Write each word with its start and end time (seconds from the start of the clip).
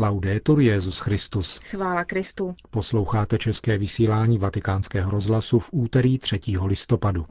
Laudetur 0.00 0.60
Jezus 0.60 0.98
Christus. 0.98 1.58
Chvála 1.58 2.04
Kristu. 2.04 2.54
Posloucháte 2.70 3.38
české 3.38 3.78
vysílání 3.78 4.38
Vatikánského 4.38 5.10
rozhlasu 5.10 5.58
v 5.58 5.68
úterý 5.72 6.18
3. 6.18 6.40
listopadu. 6.64 7.26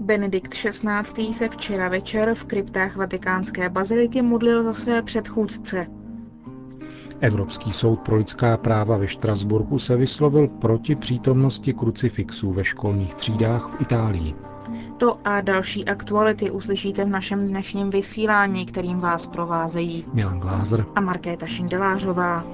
Benedikt 0.00 0.54
XVI. 0.54 1.32
se 1.32 1.48
včera 1.48 1.88
večer 1.88 2.34
v 2.34 2.44
kryptách 2.44 2.96
vatikánské 2.96 3.68
baziliky 3.68 4.22
modlil 4.22 4.62
za 4.62 4.72
své 4.72 5.02
předchůdce. 5.02 5.86
Evropský 7.20 7.72
soud 7.72 8.00
pro 8.00 8.16
lidská 8.16 8.56
práva 8.56 8.96
ve 8.96 9.08
Štrasburku 9.08 9.78
se 9.78 9.96
vyslovil 9.96 10.48
proti 10.48 10.96
přítomnosti 10.96 11.74
krucifixů 11.74 12.52
ve 12.52 12.64
školních 12.64 13.14
třídách 13.14 13.68
v 13.68 13.80
Itálii. 13.80 14.51
To 14.98 15.18
a 15.24 15.40
další 15.40 15.84
aktuality 15.88 16.50
uslyšíte 16.50 17.04
v 17.04 17.08
našem 17.08 17.48
dnešním 17.48 17.90
vysílání, 17.90 18.66
kterým 18.66 19.00
vás 19.00 19.26
provázejí 19.26 20.04
Milan 20.12 20.40
Glázer 20.40 20.86
a 20.94 21.00
Markéta 21.00 21.46
Šindelářová. 21.46 22.44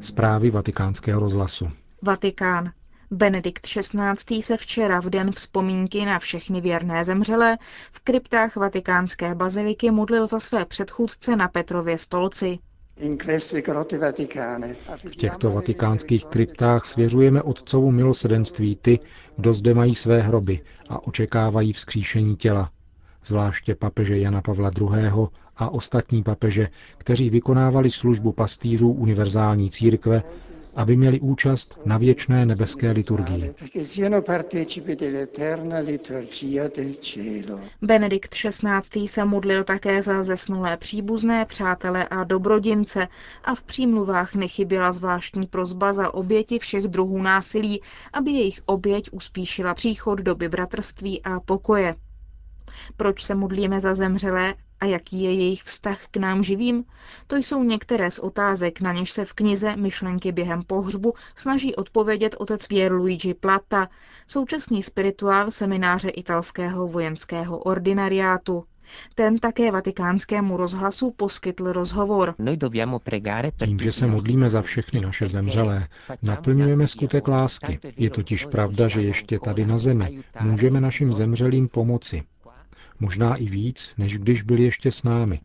Zprávy 0.00 0.50
vatikánského 0.50 1.20
rozhlasu. 1.20 1.68
Vatikán. 2.02 2.70
Benedikt 3.10 3.66
XVI. 3.66 4.42
se 4.42 4.56
včera 4.56 5.00
v 5.00 5.10
den 5.10 5.32
vzpomínky 5.32 6.04
na 6.04 6.18
všechny 6.18 6.60
věrné 6.60 7.04
zemřelé 7.04 7.58
v 7.92 8.00
kryptách 8.00 8.56
vatikánské 8.56 9.34
baziliky 9.34 9.90
modlil 9.90 10.26
za 10.26 10.40
své 10.40 10.64
předchůdce 10.64 11.36
na 11.36 11.48
Petrově 11.48 11.98
stolci. 11.98 12.58
V 15.10 15.16
těchto 15.16 15.50
vatikánských 15.50 16.24
kryptách 16.26 16.84
svěřujeme 16.84 17.42
Otcovu 17.42 17.90
milosedenství 17.90 18.76
ty, 18.76 18.98
kdo 19.36 19.54
zde 19.54 19.74
mají 19.74 19.94
své 19.94 20.22
hroby 20.22 20.60
a 20.88 21.06
očekávají 21.06 21.72
vzkříšení 21.72 22.36
těla, 22.36 22.70
zvláště 23.24 23.74
papeže 23.74 24.18
Jana 24.18 24.42
Pavla 24.42 24.70
II. 24.80 25.10
a 25.56 25.70
ostatní 25.70 26.22
papeže, 26.22 26.68
kteří 26.98 27.30
vykonávali 27.30 27.90
službu 27.90 28.32
pastýřů 28.32 28.92
univerzální 28.92 29.70
církve 29.70 30.22
aby 30.76 30.96
měli 30.96 31.20
účast 31.20 31.78
na 31.84 31.98
věčné 31.98 32.46
nebeské 32.46 32.90
liturgii. 32.90 33.54
Benedikt 37.82 38.34
XVI. 38.34 39.08
se 39.08 39.24
modlil 39.24 39.64
také 39.64 40.02
za 40.02 40.22
zesnulé 40.22 40.76
příbuzné, 40.76 41.44
přátele 41.44 42.08
a 42.08 42.24
dobrodince 42.24 43.08
a 43.44 43.54
v 43.54 43.62
přímluvách 43.62 44.34
nechyběla 44.34 44.92
zvláštní 44.92 45.46
prozba 45.46 45.92
za 45.92 46.14
oběti 46.14 46.58
všech 46.58 46.84
druhů 46.84 47.22
násilí, 47.22 47.80
aby 48.12 48.30
jejich 48.30 48.60
oběť 48.66 49.08
uspíšila 49.12 49.74
příchod 49.74 50.18
doby 50.18 50.48
bratrství 50.48 51.22
a 51.22 51.40
pokoje. 51.40 51.94
Proč 52.96 53.24
se 53.24 53.34
modlíme 53.34 53.80
za 53.80 53.94
zemřelé 53.94 54.54
a 54.84 54.86
jaký 54.86 55.22
je 55.22 55.32
jejich 55.32 55.62
vztah 55.62 55.98
k 56.10 56.16
nám 56.16 56.44
živým? 56.44 56.84
To 57.26 57.36
jsou 57.36 57.62
některé 57.62 58.10
z 58.10 58.18
otázek, 58.18 58.80
na 58.80 58.92
něž 58.92 59.10
se 59.10 59.24
v 59.24 59.32
knize 59.32 59.76
Myšlenky 59.76 60.32
během 60.32 60.62
pohřbu 60.62 61.14
snaží 61.36 61.74
odpovědět 61.74 62.36
otec 62.38 62.66
Pierluigi 62.66 63.34
Plata, 63.34 63.88
současný 64.26 64.82
spirituál 64.82 65.50
semináře 65.50 66.08
italského 66.08 66.88
vojenského 66.88 67.58
ordinariátu. 67.58 68.64
Ten 69.14 69.38
také 69.38 69.70
vatikánskému 69.70 70.56
rozhlasu 70.56 71.10
poskytl 71.10 71.72
rozhovor. 71.72 72.34
Tím, 73.64 73.78
že 73.78 73.92
se 73.92 74.06
modlíme 74.06 74.50
za 74.50 74.62
všechny 74.62 75.00
naše 75.00 75.28
zemřelé, 75.28 75.88
naplňujeme 76.22 76.88
skutek 76.88 77.28
lásky. 77.28 77.80
Je 77.96 78.10
totiž 78.10 78.46
pravda, 78.46 78.88
že 78.88 79.02
ještě 79.02 79.38
tady 79.38 79.66
na 79.66 79.78
zemi 79.78 80.22
můžeme 80.40 80.80
našim 80.80 81.14
zemřelým 81.14 81.68
pomoci 81.68 82.22
možná 83.00 83.36
i 83.36 83.44
víc, 83.44 83.94
než 83.98 84.18
když 84.18 84.42
byli 84.42 84.62
ještě 84.62 84.92
s 84.92 85.02
námi. 85.02 85.40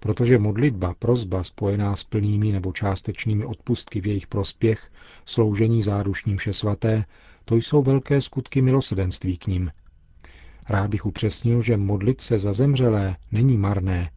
Protože 0.00 0.38
modlitba, 0.38 0.94
prozba 0.98 1.44
spojená 1.44 1.96
s 1.96 2.04
plnými 2.04 2.52
nebo 2.52 2.72
částečnými 2.72 3.44
odpustky 3.44 4.00
v 4.00 4.06
jejich 4.06 4.26
prospěch, 4.26 4.90
sloužení 5.24 5.82
zádušním 5.82 6.36
vše 6.36 6.52
svaté, 6.52 7.04
to 7.44 7.56
jsou 7.56 7.82
velké 7.82 8.20
skutky 8.20 8.62
milosedenství 8.62 9.38
k 9.38 9.46
ním. 9.46 9.70
Rád 10.68 10.90
bych 10.90 11.06
upřesnil, 11.06 11.62
že 11.62 11.76
modlit 11.76 12.20
se 12.20 12.38
za 12.38 12.52
zemřelé 12.52 13.16
není 13.32 13.58
marné, 13.58 14.10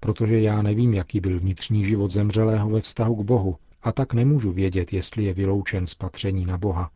protože 0.00 0.40
já 0.40 0.62
nevím, 0.62 0.94
jaký 0.94 1.20
byl 1.20 1.40
vnitřní 1.40 1.84
život 1.84 2.08
zemřelého 2.08 2.70
ve 2.70 2.80
vztahu 2.80 3.16
k 3.16 3.26
Bohu, 3.26 3.56
a 3.82 3.92
tak 3.92 4.14
nemůžu 4.14 4.52
vědět, 4.52 4.92
jestli 4.92 5.24
je 5.24 5.34
vyloučen 5.34 5.86
z 5.86 5.94
patření 5.94 6.46
na 6.46 6.58
Boha. 6.58 6.90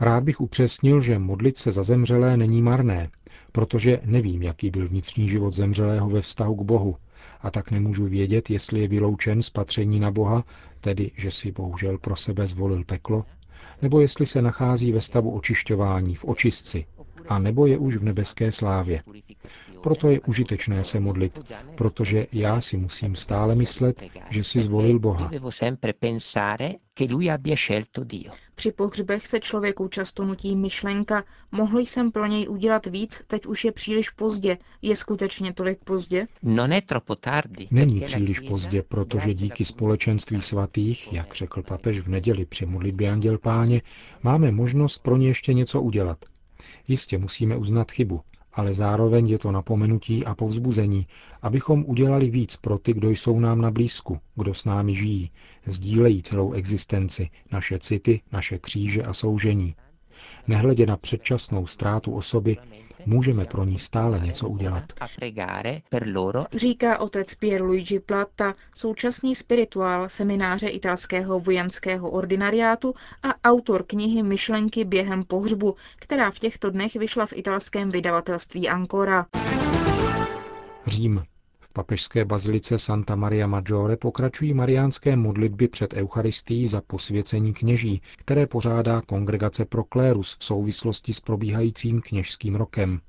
Rád 0.00 0.24
bych 0.24 0.40
upřesnil, 0.40 1.00
že 1.00 1.18
modlit 1.18 1.58
se 1.58 1.72
za 1.72 1.82
zemřelé 1.82 2.36
není 2.36 2.62
marné, 2.62 3.10
protože 3.52 4.00
nevím, 4.04 4.42
jaký 4.42 4.70
byl 4.70 4.88
vnitřní 4.88 5.28
život 5.28 5.50
zemřelého 5.50 6.10
ve 6.10 6.20
vztahu 6.20 6.54
k 6.54 6.62
Bohu, 6.62 6.96
a 7.40 7.50
tak 7.50 7.70
nemůžu 7.70 8.06
vědět, 8.06 8.50
jestli 8.50 8.80
je 8.80 8.88
vyloučen 8.88 9.42
z 9.42 9.50
patření 9.50 10.00
na 10.00 10.10
Boha, 10.10 10.44
tedy 10.80 11.10
že 11.16 11.30
si 11.30 11.52
bohužel 11.52 11.98
pro 11.98 12.16
sebe 12.16 12.46
zvolil 12.46 12.84
peklo, 12.84 13.24
nebo 13.82 14.00
jestli 14.00 14.26
se 14.26 14.42
nachází 14.42 14.92
ve 14.92 15.00
stavu 15.00 15.30
očišťování, 15.30 16.14
v 16.14 16.24
očistci, 16.24 16.86
a 17.28 17.38
nebo 17.38 17.66
je 17.66 17.78
už 17.78 17.96
v 17.96 18.04
nebeské 18.04 18.52
slávě. 18.52 19.02
Proto 19.82 20.08
je 20.08 20.20
užitečné 20.20 20.84
se 20.84 21.00
modlit, 21.00 21.52
protože 21.74 22.26
já 22.32 22.60
si 22.60 22.76
musím 22.76 23.16
stále 23.16 23.54
myslet, 23.54 24.02
že 24.30 24.44
si 24.44 24.60
zvolil 24.60 24.98
Boha. 24.98 25.30
Při 28.54 28.72
pohřbech 28.72 29.26
se 29.26 29.40
člověku 29.40 29.88
často 29.88 30.24
nutí 30.24 30.56
myšlenka, 30.56 31.24
mohl 31.52 31.78
jsem 31.78 32.10
pro 32.10 32.26
něj 32.26 32.48
udělat 32.48 32.86
víc, 32.86 33.22
teď 33.26 33.46
už 33.46 33.64
je 33.64 33.72
příliš 33.72 34.10
pozdě. 34.10 34.58
Je 34.82 34.96
skutečně 34.96 35.52
tolik 35.52 35.78
pozdě? 35.84 36.26
Není 37.70 38.00
příliš 38.00 38.40
pozdě, 38.40 38.82
protože 38.82 39.34
díky 39.34 39.64
společenství 39.64 40.40
svatých, 40.40 41.12
jak 41.12 41.34
řekl 41.34 41.62
papež 41.62 42.00
v 42.00 42.08
neděli 42.08 42.44
při 42.44 42.66
modlitbě 42.66 43.10
Anděl 43.10 43.38
Páně, 43.38 43.82
máme 44.22 44.52
možnost 44.52 44.98
pro 44.98 45.16
ně 45.16 45.26
ještě 45.26 45.52
něco 45.52 45.82
udělat. 45.82 46.24
Jistě 46.88 47.18
musíme 47.18 47.56
uznat 47.56 47.90
chybu, 47.92 48.20
ale 48.58 48.74
zároveň 48.74 49.28
je 49.28 49.38
to 49.38 49.52
napomenutí 49.52 50.24
a 50.24 50.34
povzbuzení, 50.34 51.06
abychom 51.42 51.84
udělali 51.86 52.30
víc 52.30 52.56
pro 52.56 52.78
ty, 52.78 52.92
kdo 52.92 53.10
jsou 53.10 53.40
nám 53.40 53.60
na 53.60 53.70
blízku, 53.70 54.18
kdo 54.34 54.54
s 54.54 54.64
námi 54.64 54.94
žijí, 54.94 55.30
sdílejí 55.66 56.22
celou 56.22 56.52
existenci, 56.52 57.30
naše 57.52 57.78
city, 57.78 58.20
naše 58.32 58.58
kříže 58.58 59.02
a 59.02 59.12
soužení. 59.12 59.74
Nehledě 60.46 60.86
na 60.86 60.96
předčasnou 60.96 61.66
ztrátu 61.66 62.14
osoby, 62.14 62.56
můžeme 63.06 63.44
pro 63.44 63.64
ní 63.64 63.78
stále 63.78 64.20
něco 64.20 64.48
udělat. 64.48 64.84
Říká 66.54 66.98
otec 66.98 67.34
Pierluigi 67.34 68.00
Plata, 68.00 68.54
současný 68.74 69.34
spirituál 69.34 70.08
semináře 70.08 70.68
italského 70.68 71.40
vojenského 71.40 72.10
ordinariátu 72.10 72.94
a 73.22 73.50
autor 73.50 73.82
knihy 73.82 74.22
Myšlenky 74.22 74.84
během 74.84 75.24
pohřbu, 75.24 75.76
která 75.98 76.30
v 76.30 76.38
těchto 76.38 76.70
dnech 76.70 76.94
vyšla 76.94 77.26
v 77.26 77.32
italském 77.32 77.90
vydavatelství 77.90 78.68
Ancora. 78.68 79.26
Řím. 80.86 81.24
V 81.70 81.72
papežské 81.72 82.24
bazilice 82.24 82.78
Santa 82.78 83.16
Maria 83.16 83.46
Maggiore 83.46 83.96
pokračují 83.96 84.54
mariánské 84.54 85.16
modlitby 85.16 85.68
před 85.68 85.94
Eucharistií 85.94 86.66
za 86.66 86.80
posvěcení 86.80 87.54
kněží, 87.54 88.02
které 88.16 88.46
pořádá 88.46 89.00
kongregace 89.00 89.64
Proklérus 89.64 90.36
v 90.40 90.44
souvislosti 90.44 91.12
s 91.14 91.20
probíhajícím 91.20 92.00
kněžským 92.00 92.54
rokem. 92.54 93.00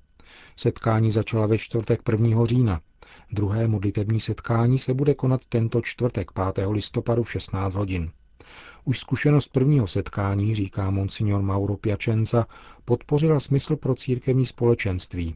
Setkání 0.56 1.12
začala 1.12 1.46
ve 1.46 1.58
čtvrtek 1.58 2.02
1. 2.12 2.46
října. 2.46 2.82
Druhé 3.32 3.68
modlitební 3.68 4.20
setkání 4.20 4.80
se 4.80 4.94
bude 4.94 5.14
konat 5.14 5.42
tento 5.50 5.82
čtvrtek 5.82 6.32
5. 6.54 6.68
listopadu 6.68 7.24
v 7.24 7.32
16 7.32 7.76
hodin. 7.76 8.12
Už 8.86 9.00
zkušenost 9.00 9.48
prvního 9.48 9.88
setkání, 9.88 10.56
říká 10.56 10.90
monsignor 10.90 11.42
Mauro 11.42 11.78
Piacenza, 11.78 12.46
podpořila 12.86 13.40
smysl 13.40 13.76
pro 13.76 13.96
církevní 13.96 14.46
společenství. 14.46 15.36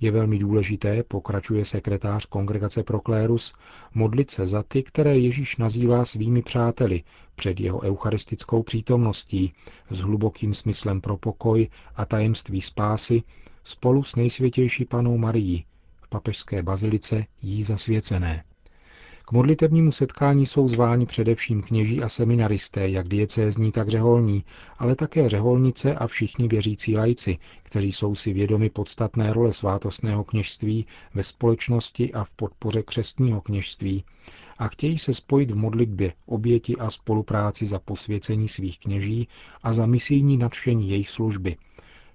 Je 0.00 0.10
velmi 0.10 0.38
důležité, 0.38 1.02
pokračuje 1.02 1.64
sekretář 1.64 2.24
kongregace 2.26 2.82
Proklérus, 2.82 3.54
modlit 3.94 4.30
se 4.30 4.46
za 4.46 4.62
ty, 4.62 4.82
které 4.82 5.18
Ježíš 5.18 5.56
nazývá 5.56 6.04
svými 6.04 6.42
přáteli 6.42 7.02
před 7.36 7.60
jeho 7.60 7.80
eucharistickou 7.80 8.62
přítomností, 8.62 9.52
s 9.90 9.98
hlubokým 10.00 10.54
smyslem 10.54 11.00
pro 11.00 11.16
pokoj 11.16 11.68
a 11.96 12.04
tajemství 12.04 12.60
spásy, 12.60 13.22
spolu 13.64 14.02
s 14.04 14.16
nejsvětější 14.16 14.84
panou 14.84 15.18
Marií, 15.18 15.64
v 16.02 16.08
papežské 16.08 16.62
bazilice 16.62 17.24
jí 17.42 17.64
zasvěcené. 17.64 18.44
K 19.24 19.32
modlitebnímu 19.32 19.92
setkání 19.92 20.46
jsou 20.46 20.68
zváni 20.68 21.06
především 21.06 21.62
kněží 21.62 22.02
a 22.02 22.08
seminaristé, 22.08 22.88
jak 22.88 23.08
diecézní, 23.08 23.72
tak 23.72 23.88
řeholní, 23.88 24.44
ale 24.78 24.96
také 24.96 25.28
řeholnice 25.28 25.94
a 25.94 26.06
všichni 26.06 26.48
věřící 26.48 26.96
lajci, 26.96 27.38
kteří 27.62 27.92
jsou 27.92 28.14
si 28.14 28.32
vědomi 28.32 28.70
podstatné 28.70 29.32
role 29.32 29.52
svátostného 29.52 30.24
kněžství 30.24 30.86
ve 31.14 31.22
společnosti 31.22 32.12
a 32.12 32.24
v 32.24 32.34
podpoře 32.34 32.82
křestního 32.82 33.40
kněžství 33.40 34.04
a 34.58 34.68
chtějí 34.68 34.98
se 34.98 35.14
spojit 35.14 35.50
v 35.50 35.56
modlitbě, 35.56 36.12
oběti 36.26 36.76
a 36.76 36.90
spolupráci 36.90 37.66
za 37.66 37.78
posvěcení 37.78 38.48
svých 38.48 38.78
kněží 38.78 39.28
a 39.62 39.72
za 39.72 39.86
misijní 39.86 40.36
nadšení 40.36 40.90
jejich 40.90 41.08
služby, 41.10 41.56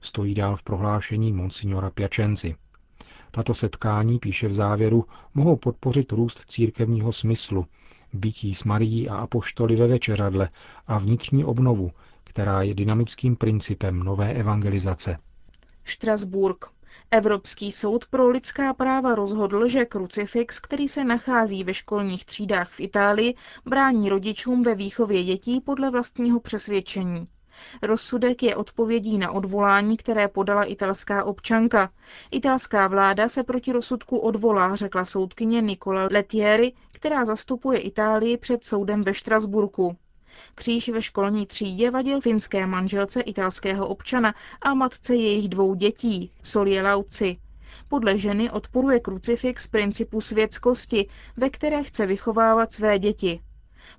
stojí 0.02 0.34
dál 0.34 0.56
v 0.56 0.64
prohlášení 0.64 1.34
monsignora 1.34 1.90
Piacenzi. 1.90 2.56
Tato 3.32 3.54
setkání, 3.54 4.20
píše 4.20 4.48
v 4.48 4.54
závěru, 4.54 5.06
mohou 5.34 5.56
podpořit 5.56 6.12
růst 6.12 6.44
církevního 6.48 7.12
smyslu, 7.12 7.66
bytí 8.14 8.56
s 8.56 8.64
Marií 8.64 9.10
a 9.10 9.16
apoštoly 9.16 9.76
ve 9.76 9.88
večeřadle 9.88 10.50
a 10.88 10.98
vnitřní 10.98 11.46
obnovu, 11.46 11.92
která 12.24 12.62
je 12.62 12.74
dynamickým 12.74 13.36
principem 13.36 14.00
nové 14.00 14.34
evangelizace. 14.34 15.18
Štrasburg. 15.84 16.66
Evropský 17.12 17.72
soud 17.72 18.06
pro 18.06 18.30
lidská 18.30 18.74
práva 18.74 19.16
rozhodl, 19.16 19.68
že 19.68 19.86
krucifix, 19.86 20.60
který 20.60 20.88
se 20.88 21.04
nachází 21.04 21.64
ve 21.64 21.74
školních 21.74 22.26
třídách 22.26 22.70
v 22.70 22.80
Itálii, 22.80 23.36
brání 23.66 24.10
rodičům 24.10 24.64
ve 24.64 24.76
výchově 24.76 25.24
dětí 25.24 25.62
podle 25.62 25.90
vlastního 25.92 26.40
přesvědčení. 26.40 27.28
Rozsudek 27.82 28.44
je 28.44 28.56
odpovědí 28.56 29.18
na 29.18 29.32
odvolání, 29.32 29.98
které 29.98 30.28
podala 30.28 30.64
italská 30.64 31.24
občanka. 31.24 31.90
Italská 32.32 32.88
vláda 32.88 33.28
se 33.28 33.44
proti 33.44 33.72
rozsudku 33.72 34.18
odvolá, 34.18 34.76
řekla 34.76 35.06
soudkyně 35.06 35.62
Nicola 35.62 36.08
Lettieri, 36.12 36.74
která 36.92 37.26
zastupuje 37.26 37.80
Itálii 37.80 38.38
před 38.38 38.66
soudem 38.66 39.04
ve 39.04 39.14
Štrasburku. 39.14 39.98
Kříž 40.56 40.90
ve 40.90 41.02
školní 41.02 41.46
třídě 41.46 41.92
vadil 41.92 42.22
finské 42.22 42.66
manželce 42.66 43.22
italského 43.22 43.88
občana 43.88 44.36
a 44.62 44.74
matce 44.74 45.16
jejich 45.16 45.50
dvou 45.50 45.74
dětí, 45.76 46.32
Solie 46.44 46.82
Lauci. 46.82 47.38
Podle 47.88 48.18
ženy 48.18 48.52
odporuje 48.52 49.00
krucifix 49.00 49.68
principu 49.68 50.22
světskosti, 50.22 51.08
ve 51.38 51.50
které 51.50 51.84
chce 51.84 52.06
vychovávat 52.06 52.74
své 52.74 53.00
děti. 53.00 53.40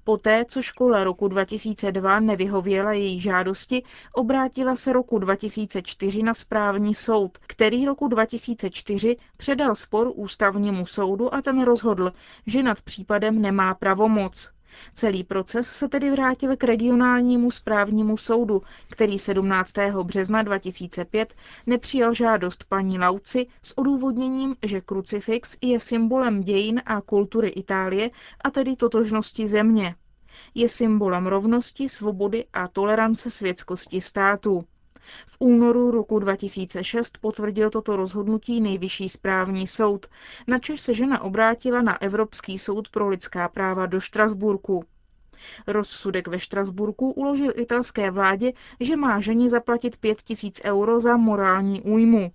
Poté, 0.05 0.45
co 0.45 0.63
škola 0.63 1.05
roku 1.05 1.29
2002 1.29 2.21
nevyhověla 2.21 2.93
její 2.93 3.21
žádosti, 3.21 3.83
obrátila 4.13 4.77
se 4.77 4.93
roku 4.93 5.19
2004 5.19 6.23
na 6.23 6.35
správní 6.35 6.95
soud, 6.95 7.39
který 7.47 7.87
roku 7.87 8.09
2004 8.09 9.17
předal 9.37 9.75
spor 9.75 10.13
ústavnímu 10.15 10.87
soudu 10.87 11.35
a 11.35 11.43
ten 11.43 11.63
rozhodl, 11.65 12.13
že 12.47 12.63
nad 12.63 12.81
případem 12.83 13.43
nemá 13.43 13.75
pravomoc. 13.75 14.51
Celý 14.93 15.25
proces 15.25 15.67
se 15.67 15.89
tedy 15.89 16.11
vrátil 16.11 16.57
k 16.57 16.65
regionálnímu 16.65 17.51
správnímu 17.51 18.17
soudu, 18.17 18.63
který 18.91 19.19
17. 19.19 19.73
března 20.03 20.43
2005 20.43 21.35
nepřijal 21.67 22.15
žádost 22.15 22.65
paní 22.69 22.99
Lauci 22.99 23.47
s 23.63 23.79
odůvodněním, 23.79 24.57
že 24.67 24.81
krucifix 24.81 25.57
je 25.61 25.81
symbolem 25.81 26.43
dějin 26.43 26.83
a 26.87 27.01
kultury 27.01 27.49
Itálie 27.49 28.11
a 28.45 28.51
tedy 28.51 28.77
totožnosti 28.77 29.47
země. 29.47 29.95
Je 30.55 30.69
symbolem 30.69 31.27
rovnosti, 31.27 31.89
svobody 31.89 32.45
a 32.53 32.69
tolerance 32.69 33.31
světskosti 33.31 34.01
států. 34.01 34.61
V 35.27 35.37
únoru 35.39 35.91
roku 35.91 36.19
2006 36.19 37.19
potvrdil 37.19 37.71
toto 37.71 37.97
rozhodnutí 37.97 38.61
nejvyšší 38.61 39.09
správní 39.09 39.67
soud, 39.67 40.07
načež 40.47 40.81
se 40.81 40.95
žena 40.95 41.23
obrátila 41.23 41.83
na 41.83 42.03
Evropský 42.03 42.59
soud 42.59 42.89
pro 42.89 43.09
lidská 43.09 43.49
práva 43.49 43.87
do 43.87 44.01
Štrasburku. 44.01 44.85
Rozsudek 45.67 46.29
ve 46.29 46.39
Štrasburku 46.39 47.11
uložil 47.11 47.53
italské 47.57 48.11
vládě, 48.11 48.53
že 48.81 48.97
má 48.97 49.21
ženě 49.21 49.49
zaplatit 49.49 49.97
5 49.97 50.23
tisíc 50.23 50.61
euro 50.65 51.01
za 51.01 51.17
morální 51.17 51.83
újmu. 51.83 52.33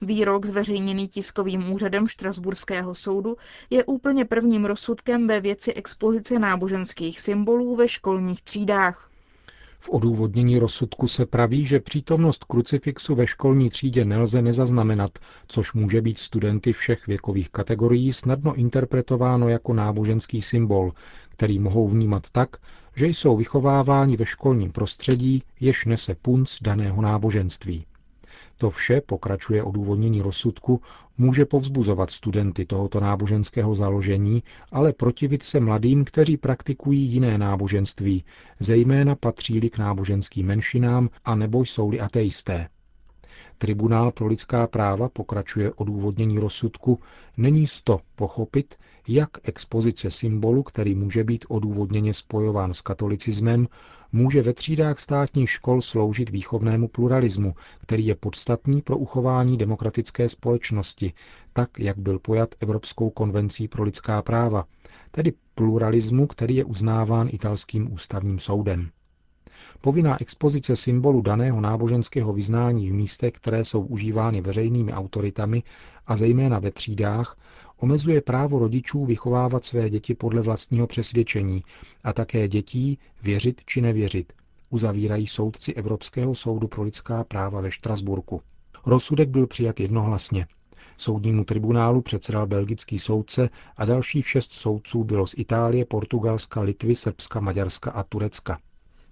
Výrok 0.00 0.46
zveřejněný 0.46 1.08
tiskovým 1.08 1.72
úřadem 1.72 2.08
Štrasburského 2.08 2.94
soudu 2.94 3.36
je 3.70 3.84
úplně 3.84 4.24
prvním 4.24 4.64
rozsudkem 4.64 5.26
ve 5.26 5.40
věci 5.40 5.72
expozice 5.72 6.38
náboženských 6.38 7.20
symbolů 7.20 7.76
ve 7.76 7.88
školních 7.88 8.42
třídách. 8.42 9.07
V 9.88 9.90
odůvodnění 9.90 10.58
rozsudku 10.58 11.08
se 11.08 11.26
praví, 11.26 11.64
že 11.66 11.80
přítomnost 11.80 12.44
krucifixu 12.44 13.14
ve 13.14 13.26
školní 13.26 13.70
třídě 13.70 14.04
nelze 14.04 14.42
nezaznamenat, 14.42 15.10
což 15.46 15.72
může 15.72 16.00
být 16.02 16.18
studenty 16.18 16.72
všech 16.72 17.06
věkových 17.06 17.50
kategorií 17.50 18.12
snadno 18.12 18.54
interpretováno 18.54 19.48
jako 19.48 19.74
náboženský 19.74 20.42
symbol, 20.42 20.92
který 21.28 21.58
mohou 21.58 21.88
vnímat 21.88 22.30
tak, 22.32 22.56
že 22.96 23.06
jsou 23.06 23.36
vychováváni 23.36 24.16
ve 24.16 24.24
školním 24.24 24.72
prostředí, 24.72 25.42
jež 25.60 25.84
nese 25.86 26.14
punc 26.14 26.56
daného 26.62 27.02
náboženství. 27.02 27.84
To 28.58 28.70
vše, 28.70 29.00
pokračuje 29.00 29.62
odůvodnění 29.62 30.22
rozsudku, 30.22 30.80
může 31.18 31.44
povzbuzovat 31.44 32.10
studenty 32.10 32.64
tohoto 32.66 33.00
náboženského 33.00 33.74
založení, 33.74 34.42
ale 34.72 34.92
protivit 34.92 35.42
se 35.42 35.60
mladým, 35.60 36.04
kteří 36.04 36.36
praktikují 36.36 37.00
jiné 37.02 37.38
náboženství, 37.38 38.24
zejména 38.60 39.14
patří-li 39.14 39.70
k 39.70 39.78
náboženským 39.78 40.46
menšinám 40.46 41.08
a 41.24 41.34
nebo 41.34 41.60
jsou-li 41.62 42.00
ateisté. 42.00 42.68
Tribunál 43.58 44.12
pro 44.12 44.26
lidská 44.26 44.66
práva, 44.66 45.08
pokračuje 45.08 45.72
odůvodnění 45.72 46.38
rozsudku, 46.38 47.00
není 47.36 47.64
to 47.84 48.00
pochopit, 48.16 48.74
jak 49.08 49.30
expozice 49.42 50.10
symbolu, 50.10 50.62
který 50.62 50.94
může 50.94 51.24
být 51.24 51.44
odůvodněně 51.48 52.14
spojován 52.14 52.74
s 52.74 52.80
katolicismem, 52.80 53.68
může 54.12 54.42
ve 54.42 54.52
třídách 54.52 54.98
státních 54.98 55.50
škol 55.50 55.80
sloužit 55.80 56.30
výchovnému 56.30 56.88
pluralismu, 56.88 57.54
který 57.80 58.06
je 58.06 58.14
podstatný 58.14 58.82
pro 58.82 58.98
uchování 58.98 59.56
demokratické 59.56 60.28
společnosti, 60.28 61.12
tak, 61.52 61.78
jak 61.78 61.98
byl 61.98 62.18
pojat 62.18 62.54
Evropskou 62.60 63.10
konvencí 63.10 63.68
pro 63.68 63.82
lidská 63.84 64.22
práva, 64.22 64.64
tedy 65.10 65.32
pluralismu, 65.54 66.26
který 66.26 66.56
je 66.56 66.64
uznáván 66.64 67.28
italským 67.32 67.92
ústavním 67.92 68.38
soudem. 68.38 68.90
Povinná 69.80 70.20
expozice 70.20 70.76
symbolu 70.76 71.20
daného 71.22 71.60
náboženského 71.60 72.32
vyznání 72.32 72.90
v 72.90 72.92
místech, 72.94 73.32
které 73.32 73.64
jsou 73.64 73.80
užívány 73.82 74.40
veřejnými 74.40 74.92
autoritami 74.92 75.62
a 76.06 76.16
zejména 76.16 76.58
ve 76.58 76.70
třídách, 76.70 77.36
omezuje 77.76 78.20
právo 78.20 78.58
rodičů 78.58 79.04
vychovávat 79.04 79.64
své 79.64 79.90
děti 79.90 80.14
podle 80.14 80.42
vlastního 80.42 80.86
přesvědčení 80.86 81.64
a 82.04 82.12
také 82.12 82.48
dětí 82.48 82.98
věřit 83.22 83.60
či 83.66 83.80
nevěřit, 83.80 84.32
uzavírají 84.70 85.26
soudci 85.26 85.74
Evropského 85.74 86.34
soudu 86.34 86.68
pro 86.68 86.82
lidská 86.82 87.24
práva 87.24 87.60
ve 87.60 87.70
Štrasburku. 87.70 88.42
Rozsudek 88.86 89.28
byl 89.28 89.46
přijat 89.46 89.80
jednohlasně. 89.80 90.46
Soudnímu 90.96 91.44
tribunálu 91.44 92.02
předsedal 92.02 92.46
belgický 92.46 92.98
soudce 92.98 93.48
a 93.76 93.84
dalších 93.84 94.28
šest 94.28 94.52
soudců 94.52 95.04
bylo 95.04 95.26
z 95.26 95.34
Itálie, 95.36 95.84
Portugalska, 95.84 96.60
Litvy, 96.60 96.94
Srbska, 96.94 97.40
Maďarska 97.40 97.90
a 97.90 98.02
Turecka. 98.02 98.58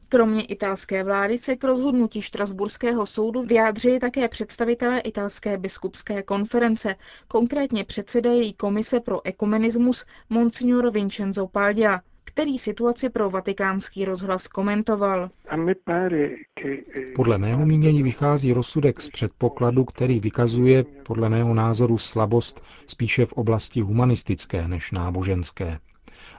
Kromě 0.08 0.44
italské 0.44 1.04
vlády 1.04 1.38
se 1.38 1.56
k 1.56 1.64
rozhodnutí 1.64 2.22
Štrasburského 2.22 3.06
soudu 3.06 3.42
vyjádřili 3.42 3.98
také 3.98 4.28
představitelé 4.28 5.00
italské 5.00 5.58
biskupské 5.58 6.22
konference, 6.22 6.96
konkrétně 7.28 7.84
předseda 7.84 8.32
její 8.32 8.52
komise 8.52 9.00
pro 9.00 9.26
ekumenismus 9.26 10.04
Monsignor 10.30 10.90
Vincenzo 10.90 11.46
Paglia, 11.46 12.00
který 12.24 12.58
situaci 12.58 13.08
pro 13.10 13.30
vatikánský 13.30 14.04
rozhlas 14.04 14.48
komentoval. 14.48 15.30
Podle 17.14 17.38
mého 17.38 17.66
mínění 17.66 18.02
vychází 18.02 18.52
rozsudek 18.52 19.00
z 19.00 19.08
předpokladu, 19.08 19.84
který 19.84 20.20
vykazuje 20.20 20.84
podle 20.84 21.28
mého 21.28 21.54
názoru 21.54 21.98
slabost 21.98 22.62
spíše 22.86 23.26
v 23.26 23.32
oblasti 23.32 23.80
humanistické 23.80 24.68
než 24.68 24.90
náboženské. 24.92 25.78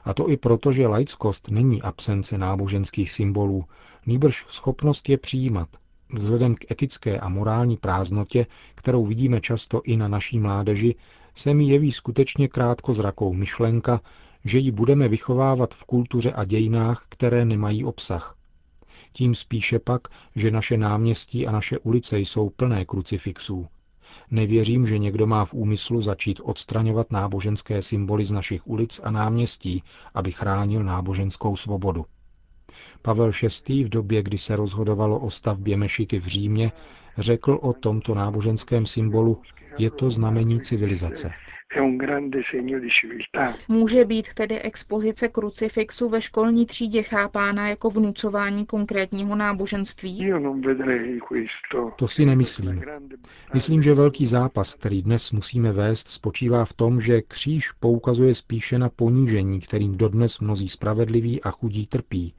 A 0.08 0.14
to 0.14 0.30
i 0.30 0.36
proto, 0.36 0.72
že 0.72 0.86
laickost 0.86 1.50
není 1.50 1.82
absence 1.82 2.38
náboženských 2.38 3.10
symbolů, 3.12 3.64
nýbrž 4.06 4.44
schopnost 4.48 5.08
je 5.08 5.18
přijímat. 5.18 5.68
Vzhledem 6.12 6.54
k 6.54 6.70
etické 6.70 7.18
a 7.20 7.28
morální 7.28 7.76
prázdnotě, 7.76 8.46
kterou 8.74 9.06
vidíme 9.06 9.40
často 9.40 9.82
i 9.84 9.96
na 9.96 10.08
naší 10.08 10.38
mládeži, 10.38 10.94
se 11.34 11.54
mi 11.54 11.64
jeví 11.64 11.92
skutečně 11.92 12.48
krátkozrakou 12.48 13.32
myšlenka, 13.32 14.00
že 14.44 14.58
ji 14.58 14.70
budeme 14.70 15.08
vychovávat 15.08 15.74
v 15.74 15.84
kultuře 15.84 16.32
a 16.32 16.44
dějinách, 16.44 17.06
které 17.08 17.44
nemají 17.44 17.84
obsah. 17.84 18.36
Tím 19.12 19.34
spíše 19.34 19.78
pak, 19.78 20.08
že 20.36 20.50
naše 20.50 20.76
náměstí 20.76 21.46
a 21.46 21.52
naše 21.52 21.78
ulice 21.78 22.18
jsou 22.18 22.50
plné 22.50 22.84
krucifixů. 22.84 23.66
Nevěřím, 24.30 24.86
že 24.86 24.98
někdo 24.98 25.26
má 25.26 25.44
v 25.44 25.54
úmyslu 25.54 26.00
začít 26.00 26.40
odstraňovat 26.44 27.10
náboženské 27.10 27.82
symboly 27.82 28.24
z 28.24 28.32
našich 28.32 28.66
ulic 28.68 29.00
a 29.04 29.10
náměstí, 29.10 29.82
aby 30.14 30.32
chránil 30.32 30.84
náboženskou 30.84 31.56
svobodu. 31.56 32.04
Pavel 33.02 33.30
VI. 33.68 33.84
v 33.84 33.88
době, 33.88 34.22
kdy 34.22 34.38
se 34.38 34.56
rozhodovalo 34.56 35.18
o 35.18 35.30
stavbě 35.30 35.76
mešity 35.76 36.18
v 36.18 36.26
Římě, 36.26 36.72
řekl 37.18 37.58
o 37.62 37.72
tomto 37.72 38.14
náboženském 38.14 38.86
symbolu, 38.86 39.42
je 39.78 39.90
to 39.90 40.10
znamení 40.10 40.60
civilizace. 40.60 41.30
Může 43.68 44.04
být 44.04 44.34
tedy 44.34 44.60
expozice 44.60 45.28
krucifixu 45.28 46.08
ve 46.08 46.20
školní 46.20 46.66
třídě 46.66 47.02
chápána 47.02 47.68
jako 47.68 47.90
vnucování 47.90 48.66
konkrétního 48.66 49.36
náboženství? 49.36 50.32
To 51.96 52.08
si 52.08 52.26
nemyslím. 52.26 52.82
Myslím, 53.54 53.82
že 53.82 53.94
velký 53.94 54.26
zápas, 54.26 54.74
který 54.74 55.02
dnes 55.02 55.32
musíme 55.32 55.72
vést, 55.72 56.08
spočívá 56.08 56.64
v 56.64 56.72
tom, 56.72 57.00
že 57.00 57.22
kříž 57.22 57.72
poukazuje 57.72 58.34
spíše 58.34 58.78
na 58.78 58.88
ponížení, 58.88 59.60
kterým 59.60 59.96
dodnes 59.96 60.40
mnozí 60.40 60.68
spravedliví 60.68 61.42
a 61.42 61.50
chudí 61.50 61.86
trpí, 61.86 62.34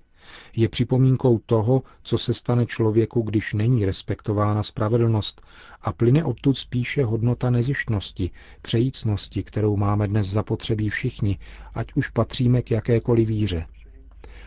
je 0.55 0.69
připomínkou 0.69 1.39
toho, 1.45 1.83
co 2.03 2.17
se 2.17 2.33
stane 2.33 2.65
člověku, 2.65 3.21
když 3.21 3.53
není 3.53 3.85
respektována 3.85 4.63
spravedlnost 4.63 5.41
a 5.81 5.93
plyne 5.93 6.23
odtud 6.23 6.57
spíše 6.57 7.03
hodnota 7.05 7.49
nezištnosti, 7.49 8.29
přejícnosti, 8.61 9.43
kterou 9.43 9.77
máme 9.77 10.07
dnes 10.07 10.27
zapotřebí 10.27 10.89
všichni, 10.89 11.37
ať 11.73 11.93
už 11.95 12.09
patříme 12.09 12.61
k 12.61 12.71
jakékoliv 12.71 13.27
víře. 13.27 13.65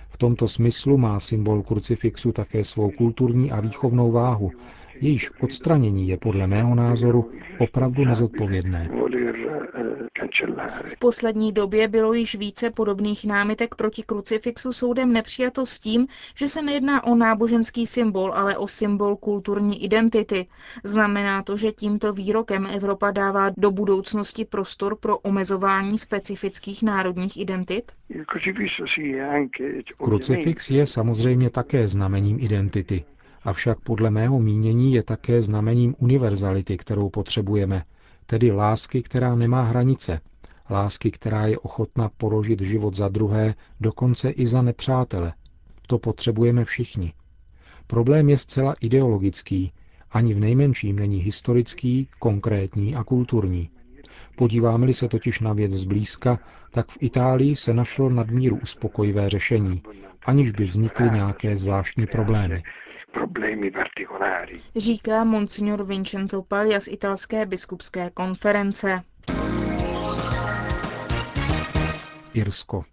V 0.08 0.16
tomto 0.16 0.48
smyslu 0.48 0.98
má 0.98 1.20
symbol 1.20 1.62
krucifixu 1.62 2.32
také 2.32 2.64
svou 2.64 2.90
kulturní 2.90 3.52
a 3.52 3.60
výchovnou 3.60 4.12
váhu, 4.12 4.50
jejíž 5.02 5.30
odstranění 5.40 6.08
je 6.08 6.16
podle 6.16 6.46
mého 6.46 6.74
názoru 6.74 7.30
opravdu 7.58 8.04
nezodpovědné. 8.04 8.88
V 10.86 10.98
poslední 10.98 11.52
době 11.52 11.88
bylo 11.88 12.12
již 12.12 12.34
více 12.34 12.70
podobných 12.70 13.24
námitek 13.24 13.74
proti 13.74 14.02
krucifixu 14.02 14.72
soudem 14.72 15.12
nepřijato 15.12 15.66
s 15.66 15.78
tím, 15.78 16.06
že 16.36 16.48
se 16.48 16.62
nejedná 16.62 17.04
o 17.04 17.14
náboženský 17.14 17.86
symbol, 17.86 18.32
ale 18.34 18.56
o 18.56 18.66
symbol 18.68 19.16
kulturní 19.16 19.84
identity. 19.84 20.46
Znamená 20.84 21.42
to, 21.42 21.56
že 21.56 21.72
tímto 21.72 22.12
výrokem 22.12 22.66
Evropa 22.66 23.10
dává 23.10 23.50
do 23.56 23.70
budoucnosti 23.70 24.44
prostor 24.44 24.96
pro 24.96 25.18
omezování 25.18 25.98
specifických 25.98 26.82
národních 26.82 27.36
identit? 27.40 27.92
Krucifix 29.98 30.70
je 30.70 30.86
samozřejmě 30.86 31.50
také 31.50 31.88
znamením 31.88 32.38
identity, 32.40 33.04
avšak 33.44 33.80
podle 33.80 34.10
mého 34.10 34.40
mínění 34.40 34.92
je 34.94 35.02
také 35.02 35.42
znamením 35.42 35.94
univerzality, 35.98 36.76
kterou 36.76 37.08
potřebujeme, 37.10 37.84
tedy 38.26 38.50
lásky, 38.50 39.02
která 39.02 39.34
nemá 39.34 39.62
hranice, 39.62 40.20
lásky, 40.70 41.10
která 41.10 41.46
je 41.46 41.58
ochotna 41.58 42.10
položit 42.16 42.60
život 42.60 42.94
za 42.94 43.08
druhé, 43.08 43.54
dokonce 43.80 44.30
i 44.30 44.46
za 44.46 44.62
nepřátele. 44.62 45.32
To 45.86 45.98
potřebujeme 45.98 46.64
všichni. 46.64 47.12
Problém 47.86 48.28
je 48.28 48.38
zcela 48.38 48.74
ideologický, 48.80 49.72
ani 50.10 50.34
v 50.34 50.40
nejmenším 50.40 50.96
není 50.96 51.16
historický, 51.16 52.08
konkrétní 52.18 52.94
a 52.94 53.04
kulturní. 53.04 53.70
Podíváme-li 54.36 54.94
se 54.94 55.08
totiž 55.08 55.40
na 55.40 55.52
věc 55.52 55.72
zblízka, 55.72 56.38
tak 56.70 56.90
v 56.90 56.96
Itálii 57.00 57.56
se 57.56 57.74
našlo 57.74 58.10
nadmíru 58.10 58.58
uspokojivé 58.62 59.28
řešení, 59.28 59.82
aniž 60.26 60.50
by 60.50 60.64
vznikly 60.64 61.10
nějaké 61.10 61.56
zvláštní 61.56 62.06
problémy. 62.06 62.62
Říká 64.76 65.24
monsignor 65.24 65.84
Vincenzo 65.84 66.42
Paglia 66.42 66.80
z 66.80 66.88
italské 66.88 67.46
biskupské 67.46 68.10
konference. 68.10 69.02
Irsko. 72.34 72.84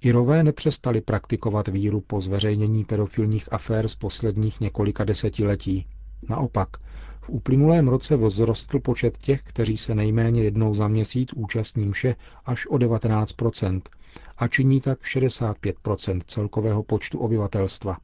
Irové 0.00 0.42
nepřestali 0.42 1.00
praktikovat 1.00 1.68
víru 1.68 2.00
po 2.00 2.20
zveřejnění 2.20 2.84
pedofilních 2.84 3.52
afér 3.52 3.88
z 3.88 3.94
posledních 3.94 4.60
několika 4.60 5.04
desetiletí. 5.04 5.86
Naopak, 6.28 6.68
v 7.20 7.30
uplynulém 7.30 7.88
roce 7.88 8.16
vzrostl 8.16 8.80
počet 8.80 9.18
těch, 9.18 9.42
kteří 9.42 9.76
se 9.76 9.94
nejméně 9.94 10.42
jednou 10.42 10.74
za 10.74 10.88
měsíc 10.88 11.32
účastní 11.32 11.86
mše 11.86 12.14
až 12.44 12.66
o 12.66 12.74
19% 12.74 13.80
a 14.36 14.48
činí 14.48 14.80
tak 14.80 15.00
65% 15.02 16.20
celkového 16.26 16.82
počtu 16.82 17.18
obyvatelstva. 17.18 17.96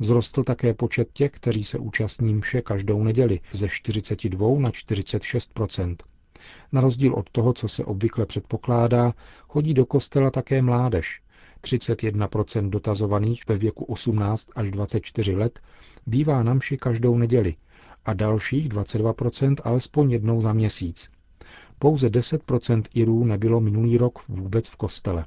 Vzrostl 0.00 0.42
také 0.44 0.74
počet 0.74 1.08
těch, 1.12 1.30
kteří 1.32 1.64
se 1.64 1.78
účastní 1.78 2.34
mše 2.34 2.62
každou 2.62 3.02
neděli 3.04 3.40
ze 3.52 3.68
42 3.68 4.58
na 4.58 4.70
46% 4.70 5.96
Na 6.72 6.80
rozdíl 6.80 7.14
od 7.14 7.30
toho, 7.30 7.52
co 7.52 7.68
se 7.68 7.84
obvykle 7.84 8.26
předpokládá, 8.26 9.14
chodí 9.48 9.74
do 9.74 9.86
kostela 9.86 10.30
také 10.30 10.62
mládež. 10.62 11.20
31% 11.62 12.70
dotazovaných 12.70 13.48
ve 13.48 13.56
věku 13.58 13.84
18 13.84 14.48
až 14.56 14.70
24 14.70 15.36
let 15.36 15.60
bývá 16.06 16.42
na 16.42 16.54
mši 16.54 16.76
každou 16.76 17.18
neděli 17.18 17.54
a 18.04 18.12
dalších 18.12 18.68
22% 18.68 19.54
alespoň 19.64 20.10
jednou 20.10 20.40
za 20.40 20.52
měsíc. 20.52 21.10
Pouze 21.78 22.08
10% 22.08 22.82
Irů 22.94 23.24
nebylo 23.24 23.60
minulý 23.60 23.98
rok 23.98 24.28
vůbec 24.28 24.68
v 24.68 24.76
kostele. 24.76 25.24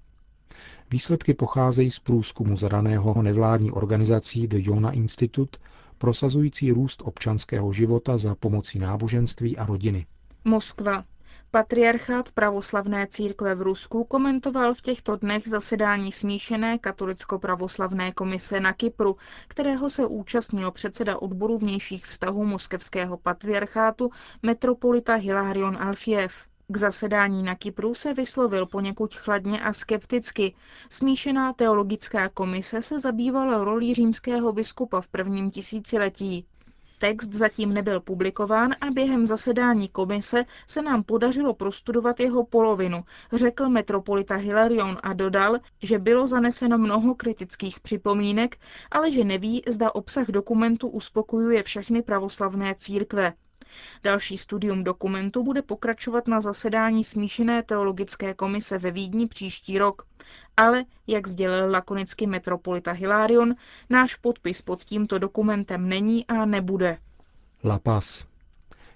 Výsledky 0.92 1.34
pocházejí 1.34 1.92
z 1.92 2.00
průzkumu 2.00 2.58
zadaného 2.58 3.22
nevládní 3.22 3.72
organizací 3.72 4.48
The 4.48 4.58
Jona 4.60 4.92
Institute, 4.92 5.60
prosazující 5.98 6.72
růst 6.72 7.02
občanského 7.06 7.74
života 7.74 8.18
za 8.18 8.36
pomocí 8.36 8.80
náboženství 8.80 9.58
a 9.58 9.66
rodiny. 9.66 10.06
Moskva. 10.46 11.04
Patriarchát 11.52 12.32
pravoslavné 12.32 13.08
církve 13.08 13.56
v 13.56 13.62
Rusku 13.62 14.04
komentoval 14.04 14.74
v 14.74 14.82
těchto 14.82 15.16
dnech 15.16 15.48
zasedání 15.48 16.12
smíšené 16.12 16.78
katolicko-pravoslavné 16.78 18.12
komise 18.12 18.60
na 18.60 18.74
Kypru, 18.74 19.18
kterého 19.48 19.90
se 19.90 20.06
účastnil 20.06 20.72
předseda 20.72 21.22
odboru 21.22 21.58
vnějších 21.58 22.06
vztahů 22.06 22.46
moskevského 22.46 23.18
patriarchátu 23.18 24.10
metropolita 24.44 25.16
Hilarion 25.16 25.78
Alfiev. 25.78 26.49
K 26.72 26.78
zasedání 26.78 27.44
na 27.44 27.56
Kypru 27.56 27.94
se 27.94 28.14
vyslovil 28.14 28.66
poněkud 28.66 29.16
chladně 29.16 29.62
a 29.62 29.74
skepticky. 29.74 30.54
Smíšená 30.90 31.54
teologická 31.54 32.30
komise 32.30 32.82
se 32.82 33.00
zabývala 33.00 33.64
rolí 33.64 33.94
římského 33.94 34.54
biskupa 34.54 35.02
v 35.02 35.08
prvním 35.08 35.52
tisíciletí. 35.52 36.46
Text 37.00 37.34
zatím 37.34 37.74
nebyl 37.74 38.00
publikován 38.00 38.76
a 38.82 38.92
během 38.92 39.26
zasedání 39.26 39.88
komise 39.88 40.46
se 40.68 40.82
nám 40.82 41.04
podařilo 41.04 41.54
prostudovat 41.54 42.20
jeho 42.20 42.46
polovinu, 42.46 43.04
řekl 43.34 43.70
metropolita 43.70 44.36
Hilarion 44.36 44.98
a 45.04 45.14
dodal, 45.14 45.58
že 45.84 46.00
bylo 46.00 46.28
zaneseno 46.28 46.78
mnoho 46.78 47.16
kritických 47.16 47.80
připomínek, 47.80 48.58
ale 48.92 49.12
že 49.12 49.24
neví, 49.24 49.64
zda 49.68 49.96
obsah 49.96 50.28
dokumentu 50.28 50.88
uspokojuje 50.88 51.64
všechny 51.64 52.02
pravoslavné 52.02 52.76
církve. 52.76 53.34
Další 54.04 54.38
studium 54.38 54.84
dokumentu 54.84 55.44
bude 55.44 55.62
pokračovat 55.62 56.28
na 56.28 56.42
zasedání 56.42 57.04
smíšené 57.04 57.64
teologické 57.64 58.34
komise 58.34 58.78
ve 58.78 58.92
Vídni 58.92 59.28
příští 59.28 59.80
rok. 59.80 60.08
Ale, 60.58 60.86
jak 61.08 61.28
sdělil 61.28 61.72
lakonicky 61.72 62.28
metropolita 62.28 62.92
Hilarion, 62.92 63.56
náš 63.90 64.16
podpis 64.16 64.62
pod 64.62 64.84
tímto 64.84 65.20
dokumentem 65.20 65.90
není 65.90 66.28
a 66.28 66.46
nebude. 66.46 66.98
La 67.64 67.80
Paz 67.80 68.29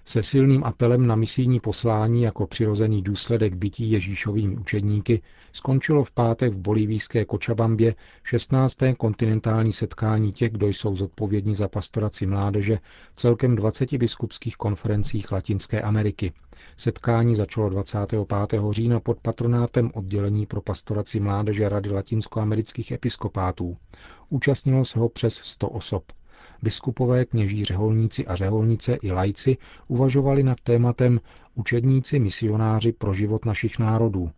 se 0.04 0.22
silným 0.22 0.64
apelem 0.64 1.06
na 1.06 1.16
misijní 1.16 1.60
poslání 1.60 2.22
jako 2.22 2.46
přirozený 2.46 3.02
důsledek 3.02 3.54
bytí 3.54 3.90
Ježíšovými 3.90 4.56
učedníky 4.56 5.22
skončilo 5.52 6.04
v 6.04 6.10
pátek 6.10 6.52
v 6.52 6.58
bolivijské 6.58 7.24
Kočabambě 7.24 7.94
16. 8.22 8.76
kontinentální 8.98 9.72
setkání 9.72 10.32
těch, 10.32 10.52
kdo 10.52 10.66
jsou 10.68 10.96
zodpovědní 10.96 11.54
za 11.54 11.68
pastoraci 11.68 12.26
mládeže 12.26 12.78
v 13.12 13.16
celkem 13.16 13.56
20 13.56 13.92
biskupských 13.94 14.56
konferencích 14.56 15.32
Latinské 15.32 15.82
Ameriky. 15.82 16.32
Setkání 16.76 17.34
začalo 17.34 17.68
25. 17.68 18.60
října 18.70 19.00
pod 19.00 19.20
patronátem 19.20 19.90
oddělení 19.94 20.46
pro 20.46 20.60
pastoraci 20.60 21.20
mládeže 21.20 21.68
Rady 21.68 21.90
latinskoamerických 21.90 22.92
episkopátů. 22.92 23.76
Účastnilo 24.28 24.84
se 24.84 24.98
ho 24.98 25.08
přes 25.08 25.34
100 25.34 25.68
osob. 25.68 26.04
Biskupové, 26.62 27.24
kněží, 27.24 27.64
řeholníci 27.64 28.26
a 28.26 28.34
řeholnice 28.34 28.94
i 28.94 29.12
lajci 29.12 29.56
uvažovali 29.88 30.42
nad 30.42 30.60
tématem 30.60 31.20
Učedníci 31.54 32.18
misionáři 32.18 32.92
pro 32.92 33.14
život 33.14 33.44
našich 33.44 33.78
národů. 33.78 34.30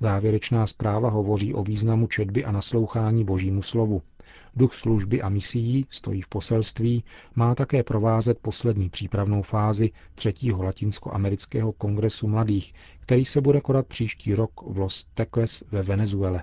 Závěrečná 0.00 0.66
zpráva 0.66 1.10
hovoří 1.10 1.54
o 1.54 1.62
významu 1.62 2.06
četby 2.06 2.44
a 2.44 2.52
naslouchání 2.52 3.24
božímu 3.24 3.62
slovu. 3.62 4.02
Duch 4.56 4.74
služby 4.74 5.22
a 5.22 5.28
misií 5.28 5.86
stojí 5.90 6.22
v 6.22 6.28
poselství, 6.28 7.04
má 7.34 7.54
také 7.54 7.82
provázet 7.82 8.38
poslední 8.38 8.90
přípravnou 8.90 9.42
fázi 9.42 9.90
třetího 10.14 10.62
latinskoamerického 10.62 11.72
kongresu 11.72 12.28
mladých, 12.28 12.74
který 13.00 13.24
se 13.24 13.40
bude 13.40 13.60
konat 13.60 13.86
příští 13.86 14.34
rok 14.34 14.50
v 14.66 14.78
Los 14.78 15.06
Teques 15.14 15.64
ve 15.72 15.82
Venezuele. 15.82 16.42